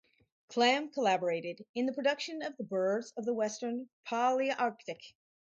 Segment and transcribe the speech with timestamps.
[0.49, 5.13] Klemm collaborated in the production of the "Birds of the Western Palearctic".